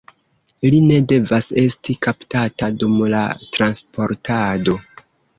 [0.73, 3.19] Li ne devas esti kaptata dum la
[3.59, 4.75] transportado.